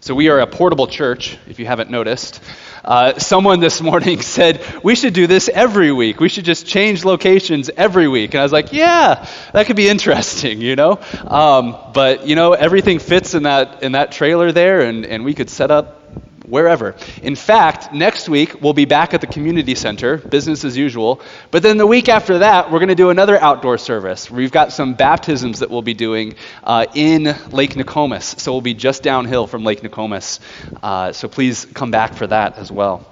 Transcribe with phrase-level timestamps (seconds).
[0.00, 2.40] So, we are a portable church, if you haven't noticed.
[2.84, 6.20] Uh, someone this morning said, We should do this every week.
[6.20, 8.32] We should just change locations every week.
[8.32, 11.00] And I was like, Yeah, that could be interesting, you know?
[11.26, 15.34] Um, but, you know, everything fits in that, in that trailer there, and, and we
[15.34, 16.00] could set up
[16.48, 16.96] wherever.
[17.22, 21.20] In fact, next week we'll be back at the community center, business as usual.
[21.50, 24.30] But then the week after that, we're going to do another outdoor service.
[24.30, 26.34] We've got some baptisms that we'll be doing
[26.64, 28.40] uh, in Lake Nokomis.
[28.40, 30.40] So we'll be just downhill from Lake Nokomis.
[30.82, 33.06] Uh, so please come back for that as well.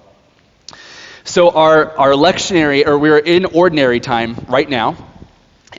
[1.25, 4.97] So our, our lectionary, or we're in ordinary time right now.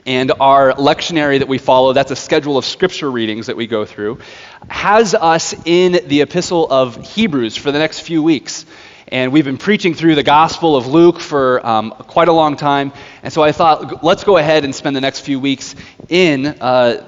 [0.06, 3.84] And our lectionary that we follow, that's a schedule of scripture readings that we go
[3.84, 4.20] through,
[4.68, 8.64] has us in the epistle of Hebrews for the next few weeks.
[9.08, 12.92] And we've been preaching through the Gospel of Luke for um, quite a long time.
[13.22, 15.74] And so I thought, let's go ahead and spend the next few weeks
[16.08, 17.04] in, uh,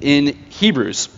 [0.00, 1.08] in Hebrews.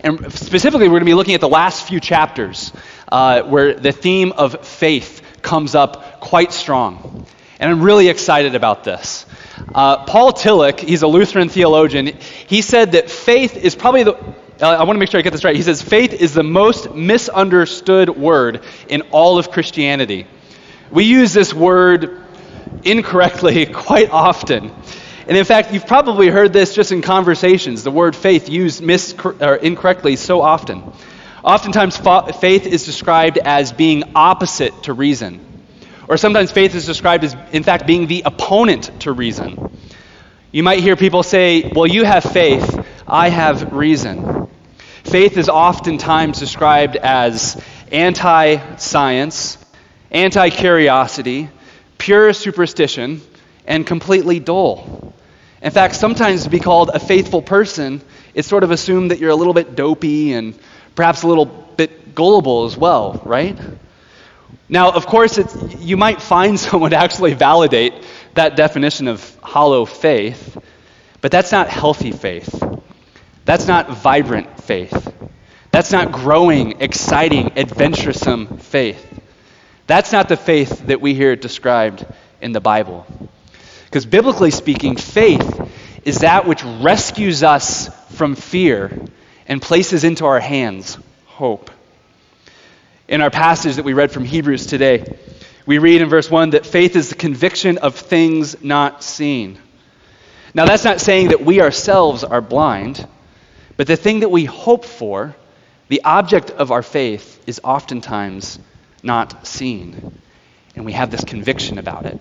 [0.00, 2.72] And specifically, we're going to be looking at the last few chapters
[3.10, 7.26] uh, where the theme of faith comes up quite strong.
[7.58, 9.24] And I'm really excited about this.
[9.74, 12.06] Uh, Paul Tillich, he's a Lutheran theologian,
[12.46, 15.32] he said that faith is probably the, uh, I want to make sure I get
[15.32, 15.56] this right.
[15.56, 20.26] He says faith is the most misunderstood word in all of Christianity.
[20.90, 22.22] We use this word
[22.84, 24.70] incorrectly quite often.
[25.26, 29.14] And in fact, you've probably heard this just in conversations, the word faith used mis-
[29.24, 30.84] or incorrectly so often.
[31.42, 35.55] Oftentimes, fa- faith is described as being opposite to reason.
[36.08, 39.70] Or sometimes faith is described as, in fact, being the opponent to reason.
[40.52, 44.48] You might hear people say, Well, you have faith, I have reason.
[45.04, 49.58] Faith is oftentimes described as anti science,
[50.10, 51.48] anti curiosity,
[51.98, 53.20] pure superstition,
[53.66, 55.14] and completely dull.
[55.62, 58.00] In fact, sometimes to be called a faithful person,
[58.34, 60.58] it's sort of assumed that you're a little bit dopey and
[60.94, 63.58] perhaps a little bit gullible as well, right?
[64.68, 65.38] Now, of course,
[65.78, 67.94] you might find someone to actually validate
[68.34, 70.58] that definition of hollow faith,
[71.20, 72.62] but that's not healthy faith.
[73.44, 75.12] That's not vibrant faith.
[75.70, 79.04] That's not growing, exciting, adventuresome faith.
[79.86, 82.04] That's not the faith that we hear described
[82.40, 83.06] in the Bible.
[83.84, 85.70] Because biblically speaking, faith
[86.04, 88.90] is that which rescues us from fear
[89.46, 91.70] and places into our hands hope.
[93.08, 95.16] In our passage that we read from Hebrews today,
[95.64, 99.58] we read in verse 1 that faith is the conviction of things not seen.
[100.54, 103.06] Now, that's not saying that we ourselves are blind,
[103.76, 105.36] but the thing that we hope for,
[105.86, 108.58] the object of our faith, is oftentimes
[109.04, 110.18] not seen.
[110.74, 112.20] And we have this conviction about it.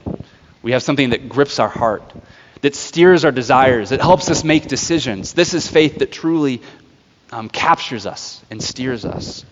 [0.61, 2.13] We have something that grips our heart,
[2.61, 5.33] that steers our desires, that helps us make decisions.
[5.33, 6.61] This is faith that truly
[7.31, 9.45] um, captures us and steers us.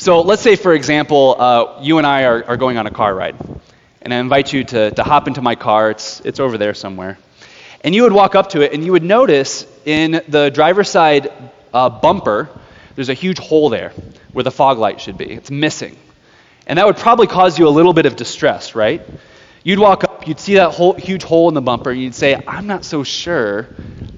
[0.00, 3.12] So let's say, for example, uh, you and I are, are going on a car
[3.12, 3.34] ride.
[4.00, 5.90] And I invite you to, to hop into my car.
[5.90, 7.18] It's, it's over there somewhere.
[7.82, 11.32] And you would walk up to it, and you would notice in the driver's side
[11.74, 12.48] uh, bumper,
[12.94, 13.90] there's a huge hole there
[14.32, 15.32] where the fog light should be.
[15.32, 15.96] It's missing.
[16.68, 19.04] And that would probably cause you a little bit of distress, right?
[19.64, 22.40] You'd walk up, you'd see that whole, huge hole in the bumper, and you'd say,
[22.46, 23.66] I'm not so sure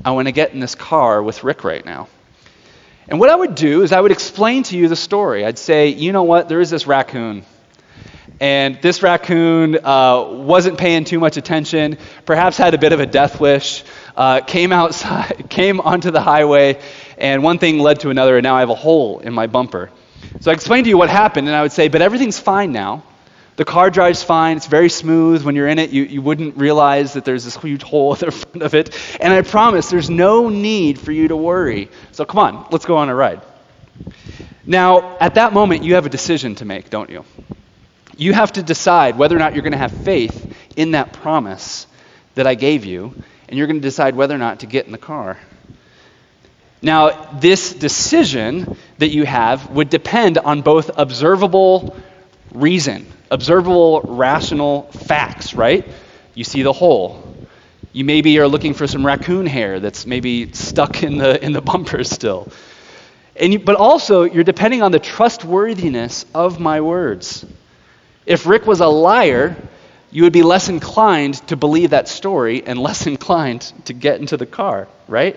[0.05, 2.09] I want to get in this car with Rick right now.
[3.11, 5.45] And what I would do is I would explain to you the story.
[5.45, 7.45] I'd say, you know what, there is this raccoon.
[8.39, 13.07] And this raccoon uh, wasn't paying too much attention, perhaps had a bit of a
[13.07, 13.83] death wish,
[14.17, 16.81] uh, came outside, came onto the highway,
[17.19, 19.91] and one thing led to another, and now I have a hole in my bumper.
[20.41, 23.03] So I explained to you what happened, and I would say, but everything's fine now.
[23.57, 24.57] The car drives fine.
[24.57, 25.45] It's very smooth.
[25.45, 28.31] When you're in it, you, you wouldn't realize that there's this huge hole at the
[28.31, 28.97] front of it.
[29.21, 31.91] And I promise there's no need for you to worry.
[32.13, 33.43] So come on, let's go on a ride.
[34.65, 37.25] Now, at that moment, you have a decision to make, don't you?
[38.17, 41.87] You have to decide whether or not you're going to have faith in that promise
[42.35, 43.15] that I gave you,
[43.49, 45.39] and you're going to decide whether or not to get in the car.
[46.83, 51.97] Now, this decision that you have would depend on both observable
[52.53, 55.87] reason observable, rational facts, right?
[56.35, 57.27] You see the hole.
[57.93, 61.61] You maybe are looking for some raccoon hair that's maybe stuck in the, in the
[61.61, 62.51] bumper still.
[63.37, 67.45] And you, but also, you're depending on the trustworthiness of my words.
[68.27, 69.57] If Rick was a liar,
[70.11, 74.37] you would be less inclined to believe that story and less inclined to get into
[74.37, 75.37] the car, right?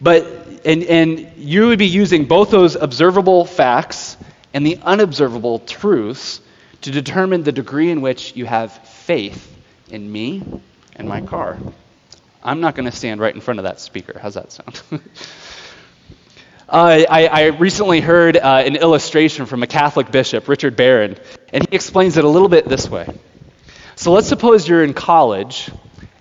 [0.00, 0.24] But,
[0.64, 4.16] and, and you would be using both those observable facts
[4.52, 6.40] and the unobservable truths
[6.82, 9.56] to determine the degree in which you have faith
[9.90, 10.42] in me
[10.96, 11.58] and my car.
[12.42, 14.18] I'm not going to stand right in front of that speaker.
[14.18, 14.82] How's that sound?
[16.70, 21.16] Uh, I, I, recently heard uh, an illustration from a Catholic bishop, Richard Barron,
[21.50, 23.08] and he explains it a little bit this way.
[23.96, 25.70] So let's suppose you're in college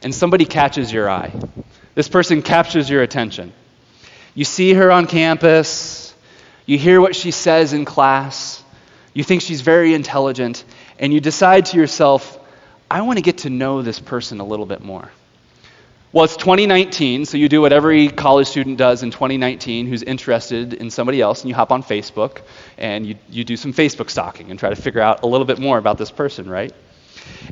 [0.01, 1.33] and somebody catches your eye.
[1.95, 3.51] This person captures your attention.
[4.35, 5.69] You see her on campus,
[6.67, 8.63] you hear what she says in class,
[9.13, 10.63] you think she's very intelligent,
[10.99, 12.37] and you decide to yourself,
[12.91, 15.09] I want to get to know this person a little bit more.
[16.13, 20.73] Well, it's 2019, so you do what every college student does in 2019 who's interested
[20.73, 22.41] in somebody else, and you hop on Facebook
[22.77, 25.59] and you, you do some Facebook stalking and try to figure out a little bit
[25.59, 26.73] more about this person, right?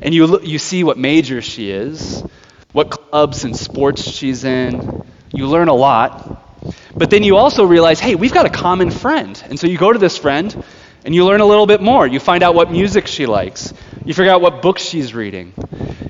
[0.00, 2.24] And you, you see what major she is,
[2.72, 5.04] what clubs and sports she's in.
[5.32, 6.45] You learn a lot.
[6.94, 9.40] But then you also realize, hey, we've got a common friend.
[9.46, 10.64] And so you go to this friend
[11.04, 12.06] and you learn a little bit more.
[12.06, 13.72] You find out what music she likes.
[14.04, 15.52] You figure out what books she's reading.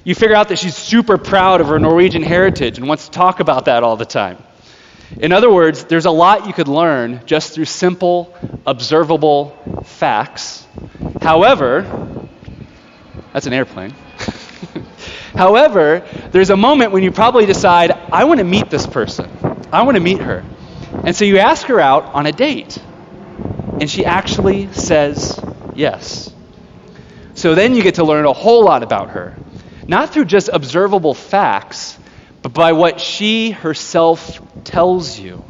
[0.05, 3.41] You figure out that she's super proud of her Norwegian heritage and wants to talk
[3.41, 4.39] about that all the time.
[5.19, 8.35] In other words, there's a lot you could learn just through simple,
[8.67, 10.67] observable facts.
[11.21, 12.29] However,
[13.33, 13.95] that's an airplane.
[15.35, 19.31] However, there's a moment when you probably decide, I want to meet this person.
[19.73, 20.45] I want to meet her.
[21.05, 22.79] And so you ask her out on a date.
[23.81, 25.41] And she actually says
[25.75, 26.33] yes.
[27.35, 29.37] So then you get to learn a whole lot about her,
[29.87, 31.99] not through just observable facts,
[32.43, 35.45] but by what she herself tells you.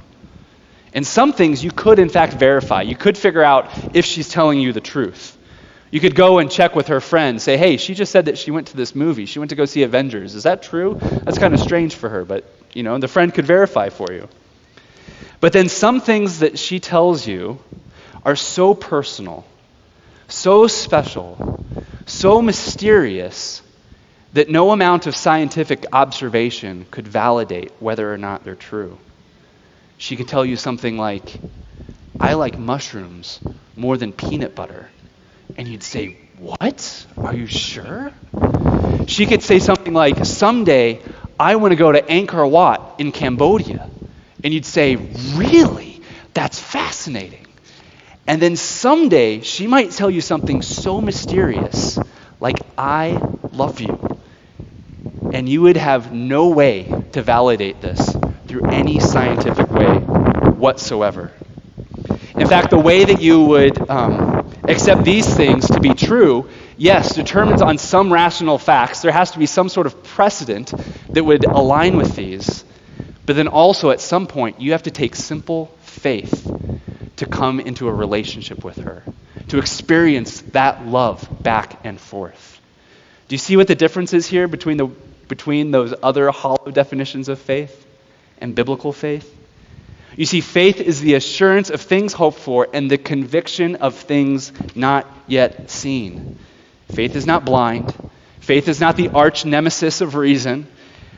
[0.93, 2.83] And some things you could, in fact, verify.
[2.83, 5.36] You could figure out if she's telling you the truth.
[5.97, 8.51] You could go and check with her friend, say, hey, she just said that she
[8.51, 9.25] went to this movie.
[9.25, 10.35] She went to go see Avengers.
[10.35, 10.99] Is that true?
[11.01, 12.45] That's kind of strange for her, but,
[12.75, 14.29] you know, the friend could verify for you.
[15.41, 17.61] But then some things that she tells you
[18.27, 19.47] are so personal
[20.29, 21.65] so special,
[22.05, 23.63] so mysterious,
[24.33, 28.99] that no amount of scientific observation could validate whether or not they're true.
[29.97, 31.41] She could tell you something like,
[32.21, 33.41] I like mushrooms
[33.77, 34.91] more than peanut butter.
[35.57, 37.07] And you'd say, What?
[37.17, 38.13] Are you sure?
[39.07, 41.01] She could say something like, Someday
[41.39, 43.89] I want to go to Angkor Wat in Cambodia.
[44.43, 44.97] And you'd say,
[45.35, 46.01] Really?
[46.35, 47.47] That's fascinating.
[48.27, 51.99] And then someday she might tell you something so mysterious,
[52.41, 53.21] like, I
[53.53, 54.19] love you.
[55.33, 58.15] And you would have no way to validate this
[58.47, 61.33] through any scientific way whatsoever.
[62.37, 67.15] In fact, the way that you would um, accept these things to be true, yes,
[67.15, 69.03] determines on some rational facts.
[69.03, 70.73] There has to be some sort of precedent
[71.13, 72.65] that would align with these.
[73.25, 76.53] But then also, at some point, you have to take simple faith
[77.17, 79.03] to come into a relationship with her,
[79.49, 82.61] to experience that love back and forth.
[83.29, 84.87] Do you see what the difference is here between, the,
[85.29, 87.87] between those other hollow definitions of faith
[88.39, 89.36] and biblical faith?
[90.17, 94.51] You see, faith is the assurance of things hoped for and the conviction of things
[94.75, 96.39] not yet seen.
[96.91, 97.95] Faith is not blind.
[98.41, 100.67] Faith is not the arch nemesis of reason.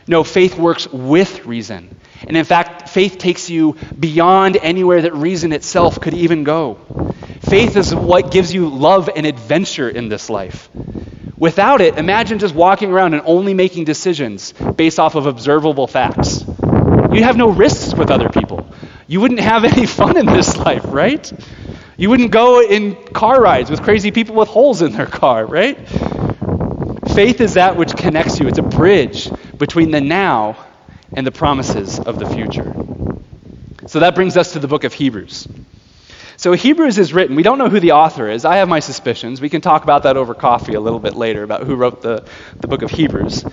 [0.09, 1.95] No, faith works with reason.
[2.27, 6.75] And in fact, faith takes you beyond anywhere that reason itself could even go.
[7.43, 10.69] Faith is what gives you love and adventure in this life.
[11.37, 16.45] Without it, imagine just walking around and only making decisions based off of observable facts.
[17.13, 18.67] You'd have no risks with other people.
[19.09, 21.33] You wouldn't have any fun in this life, right?
[21.97, 25.79] You wouldn't go in car rides with crazy people with holes in their car, right?
[27.15, 30.65] Faith is that which connects you, it's a bridge between the now
[31.17, 32.77] and the promises of the future.
[33.87, 35.49] So that brings us to the book of Hebrews.
[36.37, 37.35] So Hebrews is written.
[37.35, 38.45] We don't know who the author is.
[38.45, 39.41] I have my suspicions.
[39.41, 42.25] We can talk about that over coffee a little bit later about who wrote the,
[42.61, 43.45] the book of Hebrews.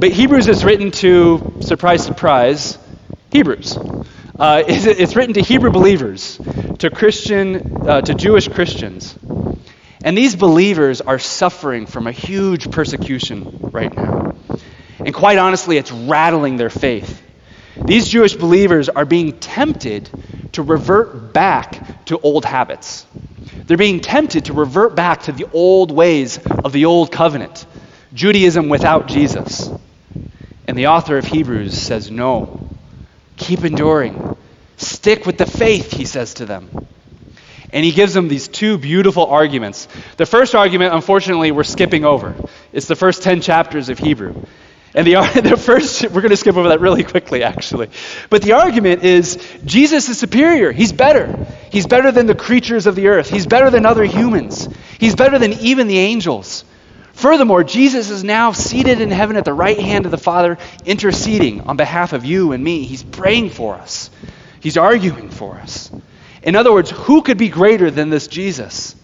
[0.00, 2.76] But Hebrews is written to, surprise, surprise,
[3.30, 3.78] Hebrews.
[4.38, 6.38] Uh, it's, it's, written to Hebrew believers,
[6.78, 9.18] to Christian, uh, to Jewish Christians.
[10.04, 14.36] And these believers are suffering from a huge persecution right now.
[15.00, 17.20] And quite honestly, it's rattling their faith.
[17.84, 20.08] These Jewish believers are being tempted
[20.52, 23.06] to revert back to old habits.
[23.66, 27.66] They're being tempted to revert back to the old ways of the old covenant,
[28.14, 29.68] Judaism without Jesus.
[30.68, 32.67] And the author of Hebrews says, No,
[33.38, 34.36] keep enduring.
[34.76, 36.70] Stick with the faith, he says to them.
[37.70, 39.88] And he gives them these two beautiful arguments.
[40.16, 42.34] The first argument, unfortunately, we're skipping over.
[42.72, 44.42] It's the first 10 chapters of Hebrew.
[44.94, 47.90] And the, the first, we're going to skip over that really quickly, actually.
[48.30, 50.72] But the argument is Jesus is superior.
[50.72, 51.46] He's better.
[51.70, 53.28] He's better than the creatures of the earth.
[53.28, 54.68] He's better than other humans.
[54.98, 56.64] He's better than even the angels.
[57.18, 61.62] Furthermore, Jesus is now seated in heaven at the right hand of the Father, interceding
[61.62, 62.84] on behalf of you and me.
[62.84, 64.08] He's praying for us.
[64.60, 65.90] He's arguing for us.
[66.44, 68.94] In other words, who could be greater than this Jesus?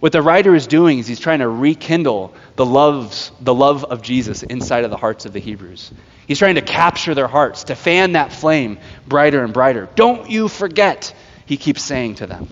[0.00, 4.02] What the writer is doing is he's trying to rekindle the loves, the love of
[4.02, 5.92] Jesus inside of the hearts of the Hebrews.
[6.26, 9.88] He's trying to capture their hearts, to fan that flame brighter and brighter.
[9.94, 11.14] Don't you forget,
[11.46, 12.48] he keeps saying to them.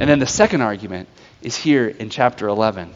[0.00, 1.08] And then the second argument
[1.42, 2.92] is here in chapter 11.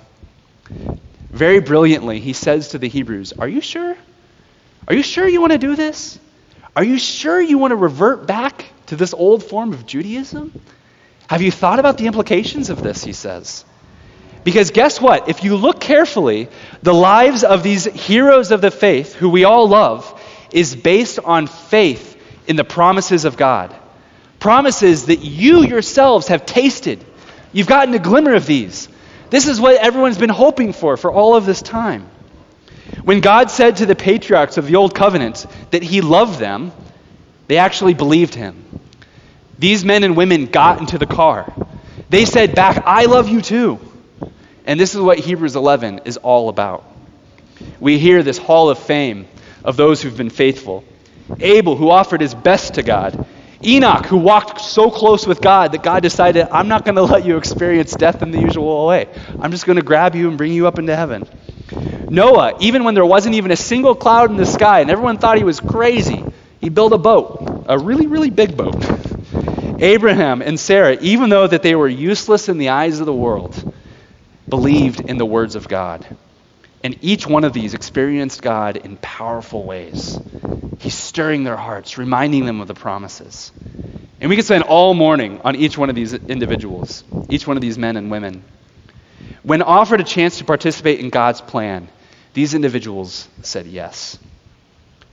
[1.31, 3.97] Very brilliantly, he says to the Hebrews, Are you sure?
[4.87, 6.19] Are you sure you want to do this?
[6.75, 10.53] Are you sure you want to revert back to this old form of Judaism?
[11.29, 13.05] Have you thought about the implications of this?
[13.05, 13.65] He says.
[14.45, 15.29] Because guess what?
[15.29, 16.49] If you look carefully,
[16.83, 20.19] the lives of these heroes of the faith, who we all love,
[20.53, 23.75] is based on faith in the promises of God.
[24.41, 27.05] Promises that you yourselves have tasted.
[27.53, 28.89] You've gotten a glimmer of these.
[29.31, 32.09] This is what everyone's been hoping for for all of this time.
[33.05, 36.73] When God said to the patriarchs of the Old Covenant that He loved them,
[37.47, 38.65] they actually believed Him.
[39.59, 41.53] These men and women got into the car.
[42.11, 43.79] They said back, I love you too.
[44.65, 46.85] And this is what Hebrews 11 is all about.
[47.81, 49.27] We hear this hall of fame
[49.65, 50.85] of those who've been faithful.
[51.41, 53.27] Abel, who offered his best to God.
[53.65, 57.25] Enoch, who walked so close with God that God decided, I'm not going to let
[57.25, 59.09] you experience death in the usual way.
[59.41, 61.27] I'm just going to grab you and bring you up into heaven.
[62.09, 65.37] Noah, even when there wasn't even a single cloud in the sky and everyone thought
[65.37, 66.25] he was crazy,
[66.61, 68.77] he built a boat, a really, really big boat.
[69.81, 73.63] Abraham and Sarah, even though that they were useless in the eyes of the world,
[74.49, 76.07] believed in the words of God.
[76.83, 80.21] And each one of these experienced God in powerful ways.
[80.79, 83.51] He's stirring their hearts, reminding them of the promises.
[84.21, 87.61] And we could spend all morning on each one of these individuals, each one of
[87.61, 88.45] these men and women.
[89.43, 91.89] When offered a chance to participate in God's plan,
[92.35, 94.19] these individuals said yes.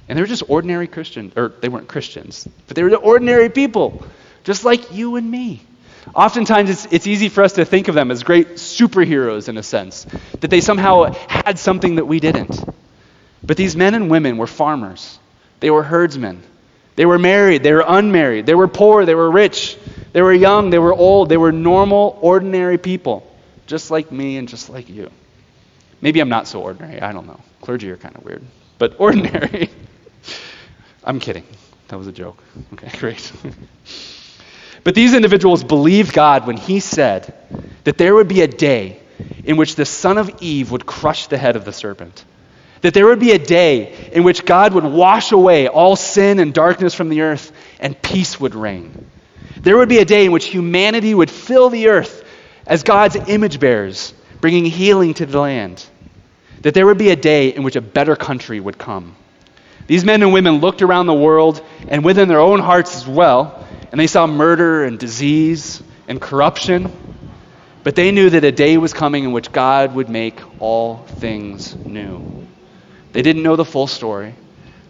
[0.08, 4.04] And they were just ordinary Christians, or they weren't Christians, but they were ordinary people,
[4.44, 5.62] just like you and me.
[6.14, 9.64] Oftentimes, it's, it's easy for us to think of them as great superheroes in a
[9.64, 10.06] sense,
[10.40, 12.64] that they somehow had something that we didn't.
[13.44, 15.20] But these men and women were farmers,
[15.60, 16.44] they were herdsmen,
[16.96, 19.78] they were married, they were unmarried, they were poor, they were rich,
[20.14, 23.30] they were young, they were old, they were normal, ordinary people,
[23.68, 25.12] just like me and just like you.
[26.02, 27.40] Maybe I'm not so ordinary, I don't know.
[27.62, 28.44] Clergy are kind of weird,
[28.78, 29.70] but ordinary.
[31.04, 31.46] I'm kidding.
[31.90, 32.42] That was a joke.
[32.74, 33.32] Okay, great.
[34.86, 37.34] But these individuals believed God when he said
[37.86, 39.00] that there would be a day
[39.44, 42.24] in which the son of Eve would crush the head of the serpent.
[42.82, 46.54] That there would be a day in which God would wash away all sin and
[46.54, 49.10] darkness from the earth and peace would reign.
[49.58, 52.24] There would be a day in which humanity would fill the earth
[52.68, 55.84] as God's image bearers, bringing healing to the land.
[56.62, 59.16] That there would be a day in which a better country would come.
[59.88, 63.65] These men and women looked around the world and within their own hearts as well
[63.96, 66.92] and they saw murder and disease and corruption.
[67.86, 71.78] But they knew that a day was coming in which God would make all things
[71.86, 72.22] new.
[73.14, 74.36] They didn't know the full story.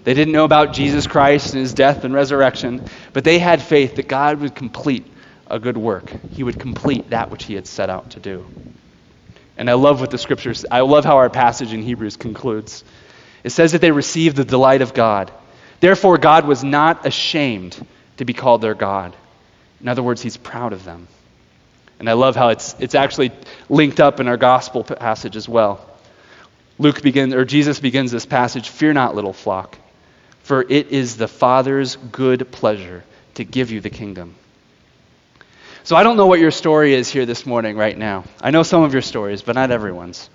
[0.05, 2.81] They didn't know about Jesus Christ and his death and resurrection,
[3.13, 5.05] but they had faith that God would complete
[5.51, 6.11] a good work.
[6.31, 8.43] He would complete that which he had set out to do.
[9.55, 12.83] And I love what the scriptures, I love how our passage in Hebrews concludes.
[13.43, 15.31] It says that they received the delight of God.
[15.79, 17.79] Therefore, God was not ashamed
[18.17, 19.15] to be called their God.
[19.81, 21.07] In other words, he's proud of them.
[21.99, 23.31] And I love how it's, it's actually
[23.69, 25.85] linked up in our gospel passage as well.
[26.77, 29.77] Luke begins, or Jesus begins this passage Fear not, little flock,
[30.43, 33.03] for it is the Father's good pleasure
[33.35, 34.35] to give you the kingdom.
[35.83, 38.25] So I don't know what your story is here this morning, right now.
[38.41, 40.29] I know some of your stories, but not everyone's.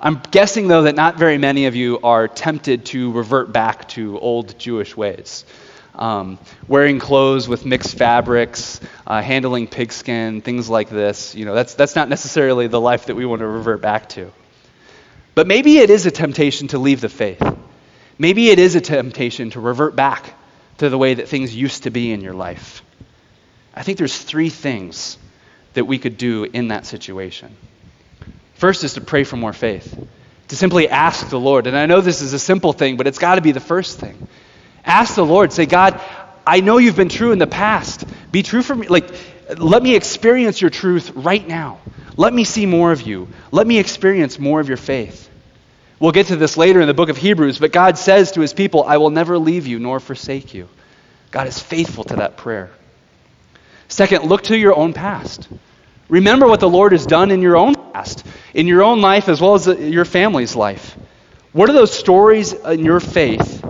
[0.00, 4.18] I'm guessing, though, that not very many of you are tempted to revert back to
[4.18, 5.44] old Jewish ways
[5.94, 11.34] um, wearing clothes with mixed fabrics, uh, handling pigskin, things like this.
[11.34, 14.32] You know, that's, that's not necessarily the life that we want to revert back to.
[15.34, 17.42] But maybe it is a temptation to leave the faith.
[18.18, 20.34] Maybe it is a temptation to revert back
[20.78, 22.82] to the way that things used to be in your life.
[23.74, 25.16] I think there's three things
[25.74, 27.56] that we could do in that situation.
[28.54, 29.96] First is to pray for more faith,
[30.48, 31.66] to simply ask the Lord.
[31.66, 33.98] And I know this is a simple thing, but it's got to be the first
[33.98, 34.28] thing.
[34.84, 35.52] Ask the Lord.
[35.52, 36.00] Say, God,
[36.46, 38.04] I know you've been true in the past.
[38.32, 38.88] Be true for me.
[38.88, 39.10] Like,
[39.58, 41.78] let me experience your truth right now.
[42.16, 43.28] Let me see more of you.
[43.50, 45.28] Let me experience more of your faith.
[45.98, 48.54] We'll get to this later in the book of Hebrews, but God says to his
[48.54, 50.68] people, I will never leave you nor forsake you.
[51.30, 52.70] God is faithful to that prayer.
[53.88, 55.48] Second, look to your own past.
[56.08, 59.40] Remember what the Lord has done in your own past, in your own life as
[59.40, 60.96] well as your family's life.
[61.52, 63.64] What are those stories in your faith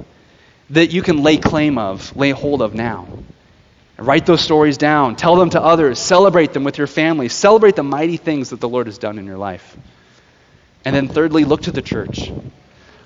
[0.70, 3.08] that you can lay claim of, lay hold of now.
[3.98, 5.14] write those stories down.
[5.16, 5.98] Tell them to others.
[5.98, 7.28] Celebrate them with your family.
[7.28, 9.76] Celebrate the mighty things that the Lord has done in your life.
[10.84, 12.32] And then, thirdly, look to the church.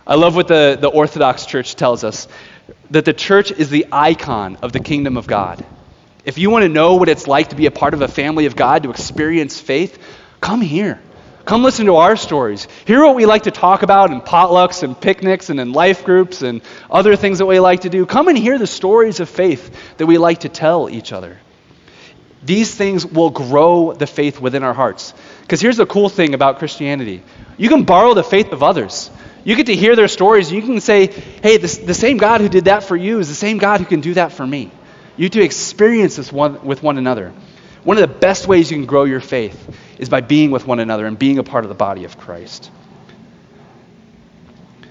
[0.06, 2.28] I love what the, the Orthodox Church tells us
[2.90, 5.64] that the church is the icon of the kingdom of God.
[6.24, 8.46] If you want to know what it's like to be a part of a family
[8.46, 9.98] of God, to experience faith,
[10.40, 11.00] come here.
[11.44, 12.66] Come listen to our stories.
[12.86, 16.40] Hear what we like to talk about in potlucks and picnics and in life groups
[16.40, 18.06] and other things that we like to do.
[18.06, 21.38] Come and hear the stories of faith that we like to tell each other.
[22.42, 25.12] These things will grow the faith within our hearts.
[25.42, 27.22] Because here's the cool thing about Christianity
[27.58, 29.10] you can borrow the faith of others.
[29.44, 30.50] You get to hear their stories.
[30.50, 33.34] You can say, hey, this, the same God who did that for you is the
[33.34, 34.70] same God who can do that for me.
[35.18, 37.32] You to experience this one, with one another.
[37.84, 40.80] One of the best ways you can grow your faith is by being with one
[40.80, 42.70] another and being a part of the body of Christ.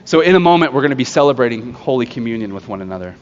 [0.05, 3.15] So, in a moment, we're going to be celebrating Holy Communion with one another.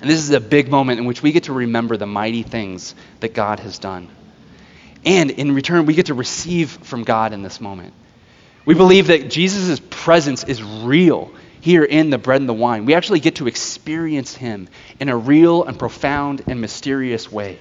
[0.00, 2.94] And this is a big moment in which we get to remember the mighty things
[3.20, 4.08] that God has done.
[5.04, 7.94] And in return, we get to receive from God in this moment.
[8.64, 12.84] We believe that Jesus' presence is real here in the bread and the wine.
[12.84, 14.68] We actually get to experience him
[15.00, 17.58] in a real and profound and mysterious way.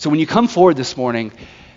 [0.00, 1.30] So when you come forward this morning,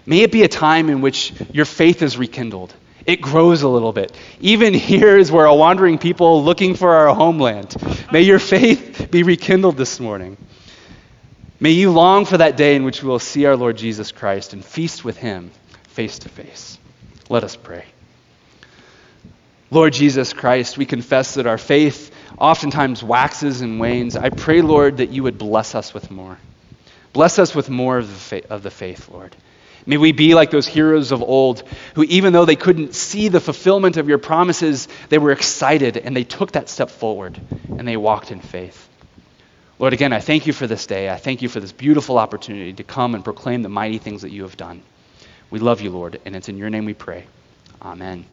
[0.06, 2.74] may it be a time in which your faith is rekindled.
[3.06, 4.16] It grows a little bit.
[4.40, 7.76] Even here is where a wandering people looking for our homeland,
[8.14, 10.38] may your faith be rekindled this morning.
[11.60, 14.54] May you long for that day in which we will see our Lord Jesus Christ
[14.54, 15.52] and feast with him
[15.90, 16.80] face to face.
[17.28, 17.84] Let us pray.
[19.70, 24.16] Lord Jesus Christ, we confess that our faith oftentimes waxes and wanes.
[24.16, 26.38] I pray, Lord, that you would bless us with more.
[27.14, 29.36] Bless us with more of the, faith, of the faith, Lord.
[29.86, 33.40] May we be like those heroes of old who, even though they couldn't see the
[33.40, 37.40] fulfillment of your promises, they were excited and they took that step forward
[37.78, 38.90] and they walked in faith.
[39.80, 41.10] Lord, again, I thank you for this day.
[41.10, 44.32] I thank you for this beautiful opportunity to come and proclaim the mighty things that
[44.32, 44.82] you have done.
[45.50, 47.26] We love you, Lord, and it's in your name we pray.
[47.82, 48.26] Amen.